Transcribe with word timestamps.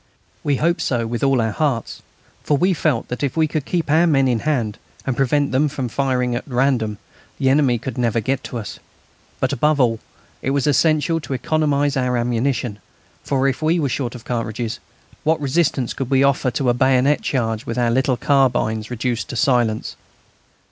We 0.43 0.55
hoped 0.55 0.81
so 0.81 1.05
with 1.05 1.23
all 1.23 1.39
our 1.39 1.51
hearts, 1.51 2.01
for 2.41 2.57
we 2.57 2.73
felt 2.73 3.07
that 3.09 3.21
if 3.21 3.37
we 3.37 3.45
could 3.47 3.65
keep 3.65 3.91
our 3.91 4.07
men 4.07 4.27
in 4.27 4.39
hand, 4.39 4.79
and 5.05 5.15
prevent 5.15 5.51
them 5.51 5.69
from 5.69 5.89
firing 5.89 6.33
at 6.33 6.43
random, 6.47 6.97
the 7.37 7.49
enemy 7.51 7.77
could 7.77 7.99
never 7.99 8.19
get 8.19 8.39
at 8.47 8.53
us. 8.55 8.79
But, 9.39 9.53
above 9.53 9.79
all, 9.79 9.99
it 10.41 10.49
was 10.49 10.65
essential 10.65 11.19
to 11.19 11.33
economise 11.35 11.95
our 11.95 12.17
ammunition, 12.17 12.79
for 13.23 13.47
if 13.47 13.61
we 13.61 13.79
were 13.79 13.89
short 13.89 14.15
of 14.15 14.25
cartridges, 14.25 14.79
what 15.23 15.39
resistance 15.39 15.93
could 15.93 16.09
we 16.09 16.23
offer 16.23 16.49
to 16.49 16.69
a 16.69 16.73
bayonet 16.73 17.21
charge 17.21 17.67
with 17.67 17.77
our 17.77 17.91
little 17.91 18.17
carbines 18.17 18.89
reduced 18.89 19.29
to 19.29 19.35
silence? 19.35 19.95